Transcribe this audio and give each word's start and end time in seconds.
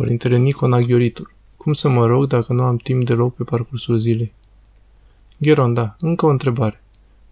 Părintele 0.00 0.36
Nicon 0.36 0.72
Aghioritul. 0.72 1.32
Cum 1.56 1.72
să 1.72 1.88
mă 1.88 2.06
rog 2.06 2.26
dacă 2.26 2.52
nu 2.52 2.62
am 2.62 2.76
timp 2.76 3.04
deloc 3.04 3.34
pe 3.34 3.44
parcursul 3.44 3.98
zilei? 3.98 4.32
Gheronda, 5.36 5.96
încă 5.98 6.26
o 6.26 6.28
întrebare. 6.28 6.82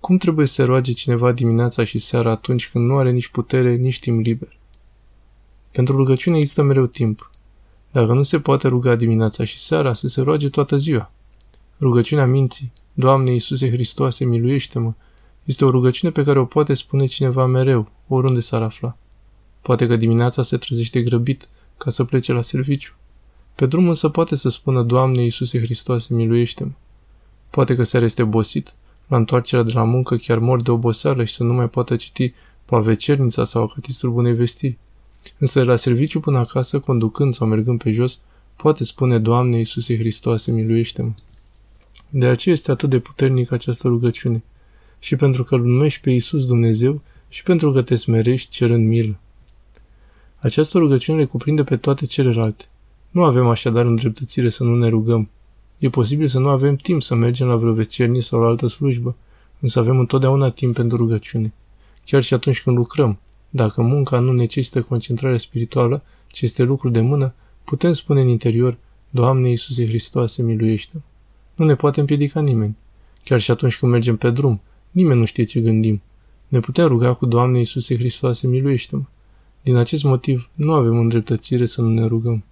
Cum 0.01 0.17
trebuie 0.17 0.47
să 0.47 0.53
se 0.53 0.63
roage 0.63 0.93
cineva 0.93 1.33
dimineața 1.33 1.85
și 1.85 1.99
seara 1.99 2.31
atunci 2.31 2.69
când 2.71 2.87
nu 2.87 2.97
are 2.97 3.11
nici 3.11 3.29
putere, 3.29 3.75
nici 3.75 3.99
timp 3.99 4.25
liber? 4.25 4.57
Pentru 5.71 5.97
rugăciune 5.97 6.37
există 6.37 6.63
mereu 6.63 6.87
timp. 6.87 7.31
Dacă 7.91 8.13
nu 8.13 8.23
se 8.23 8.41
poate 8.41 8.69
ruga 8.69 8.97
dimineața 8.97 9.45
și 9.45 9.59
seara, 9.59 9.93
să 9.93 10.09
se 10.09 10.21
roage 10.21 10.49
toată 10.49 10.77
ziua. 10.77 11.11
Rugăciunea 11.81 12.27
minții, 12.27 12.73
Doamne 12.93 13.31
Iisuse 13.31 13.71
Hristoase, 13.71 14.25
miluiește-mă, 14.25 14.93
este 15.45 15.65
o 15.65 15.71
rugăciune 15.71 16.13
pe 16.13 16.25
care 16.25 16.39
o 16.39 16.45
poate 16.45 16.75
spune 16.75 17.07
cineva 17.07 17.47
mereu, 17.47 17.91
oriunde 18.09 18.41
s-ar 18.41 18.63
afla. 18.63 18.97
Poate 19.61 19.87
că 19.87 19.97
dimineața 19.97 20.43
se 20.43 20.57
trezește 20.57 21.03
grăbit 21.03 21.49
ca 21.79 21.91
să 21.91 22.05
plece 22.05 22.33
la 22.33 22.43
serviciu. 22.43 22.93
Pe 23.55 23.67
drum 23.67 23.89
însă 23.89 24.09
poate 24.09 24.37
să 24.37 24.49
spună, 24.49 24.83
Doamne 24.83 25.23
Iisuse 25.23 25.59
Hristoase, 25.61 26.15
miluiește-mă. 26.15 26.71
Poate 27.51 27.77
că 27.77 27.83
seara 27.83 28.05
este 28.05 28.23
obosit, 28.23 28.75
la 29.07 29.17
întoarcerea 29.17 29.65
de 29.65 29.73
la 29.73 29.85
muncă 29.85 30.17
chiar 30.17 30.39
mor 30.39 30.63
de 30.63 30.71
oboseală 30.71 31.25
și 31.25 31.35
să 31.35 31.45
nu 31.45 31.53
mai 31.53 31.69
poată 31.69 31.97
citi 31.97 32.33
pavecernița 32.65 33.45
sau 33.45 33.63
acatistul 33.63 34.11
bunei 34.11 34.35
vestiri. 34.35 34.79
Însă 35.39 35.59
de 35.59 35.65
la 35.65 35.77
serviciu 35.77 36.21
până 36.21 36.39
acasă, 36.39 36.79
conducând 36.79 37.35
sau 37.35 37.47
mergând 37.47 37.83
pe 37.83 37.93
jos, 37.93 38.21
poate 38.57 38.85
spune, 38.85 39.19
Doamne 39.19 39.57
Iisuse 39.57 39.99
Hristoase, 39.99 40.51
miluiește-mă. 40.51 41.13
De 42.11 42.27
aceea 42.27 42.55
este 42.55 42.71
atât 42.71 42.91
de 42.91 42.99
puternică 42.99 43.55
această 43.55 43.89
rugăciune. 43.89 44.43
Și 44.99 45.17
pentru 45.17 45.45
că 45.45 45.55
îl 45.55 45.63
numești 45.65 46.01
pe 46.01 46.11
Iisus 46.11 46.47
Dumnezeu 46.47 47.03
și 47.29 47.43
pentru 47.43 47.73
că 47.73 47.83
te 47.83 47.97
smerești 47.97 48.51
cerând 48.51 48.87
milă. 48.87 49.19
Această 50.41 50.79
rugăciune 50.79 51.19
le 51.19 51.25
cuprinde 51.25 51.65
pe 51.65 51.77
toate 51.77 52.07
celelalte. 52.07 52.65
Nu 53.11 53.25
avem 53.25 53.47
așadar 53.49 53.87
îndreptățire 53.87 54.49
să 54.49 54.65
nu 54.65 54.77
ne 54.77 54.89
rugăm. 54.89 55.29
E 55.79 55.89
posibil 55.89 56.27
să 56.27 56.39
nu 56.39 56.49
avem 56.49 56.77
timp 56.77 57.03
să 57.03 57.15
mergem 57.15 57.47
la 57.47 57.57
vreo 57.57 57.73
vecernie 57.73 58.21
sau 58.21 58.41
la 58.41 58.47
altă 58.47 58.67
slujbă, 58.67 59.17
însă 59.61 59.79
avem 59.79 59.99
întotdeauna 59.99 60.51
timp 60.51 60.75
pentru 60.75 60.97
rugăciune. 60.97 61.53
Chiar 62.05 62.23
și 62.23 62.35
atunci 62.35 62.63
când 62.63 62.77
lucrăm, 62.77 63.19
dacă 63.51 63.83
munca 63.83 64.19
nu 64.19 64.33
necesită 64.33 64.83
concentrare 64.83 65.37
spirituală, 65.37 66.03
ci 66.27 66.41
este 66.41 66.63
lucru 66.63 66.89
de 66.89 67.01
mână, 67.01 67.35
putem 67.65 67.93
spune 67.93 68.21
în 68.21 68.29
interior, 68.29 68.77
Doamne 69.11 69.49
Iisuse 69.49 69.87
Hristoase, 69.87 70.43
miluiește-mă. 70.43 71.03
Nu 71.55 71.65
ne 71.65 71.75
poate 71.75 72.01
împiedica 72.01 72.41
nimeni. 72.41 72.77
Chiar 73.25 73.41
și 73.41 73.51
atunci 73.51 73.79
când 73.79 73.93
mergem 73.93 74.17
pe 74.17 74.31
drum, 74.31 74.61
nimeni 74.91 75.19
nu 75.19 75.25
știe 75.25 75.45
ce 75.45 75.61
gândim. 75.61 76.03
Ne 76.49 76.61
putem 76.61 76.87
ruga 76.87 77.15
cu 77.15 77.27
Doamne 77.27 77.59
Iisuse 77.59 77.97
Hristoase, 77.97 78.47
miluiește-mă. 78.47 79.03
Din 79.69 79.77
acest 79.77 80.05
motiv, 80.05 80.51
nu 80.55 80.73
avem 80.73 80.99
îndreptățire 80.99 81.67
să 81.67 81.83
nu 81.83 81.89
ne 81.89 82.05
rugăm. 82.07 82.45